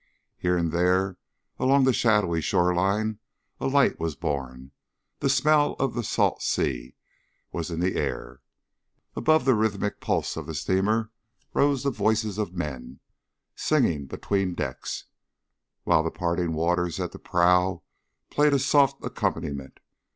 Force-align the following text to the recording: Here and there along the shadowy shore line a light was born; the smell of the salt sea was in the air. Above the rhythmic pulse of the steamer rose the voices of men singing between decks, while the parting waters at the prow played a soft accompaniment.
Here 0.35 0.57
and 0.57 0.71
there 0.71 1.17
along 1.59 1.83
the 1.83 1.93
shadowy 1.93 2.41
shore 2.41 2.73
line 2.73 3.19
a 3.59 3.67
light 3.67 3.99
was 3.99 4.15
born; 4.15 4.71
the 5.19 5.29
smell 5.29 5.73
of 5.73 5.93
the 5.93 6.01
salt 6.03 6.41
sea 6.41 6.95
was 7.51 7.69
in 7.69 7.79
the 7.81 7.95
air. 7.95 8.41
Above 9.15 9.45
the 9.45 9.53
rhythmic 9.53 9.99
pulse 10.01 10.35
of 10.35 10.47
the 10.47 10.55
steamer 10.55 11.11
rose 11.53 11.83
the 11.83 11.91
voices 11.91 12.39
of 12.39 12.51
men 12.51 12.99
singing 13.55 14.07
between 14.07 14.55
decks, 14.55 15.05
while 15.83 16.01
the 16.01 16.09
parting 16.09 16.53
waters 16.53 16.99
at 16.99 17.11
the 17.11 17.19
prow 17.19 17.83
played 18.31 18.53
a 18.53 18.57
soft 18.57 19.05
accompaniment. 19.05 19.79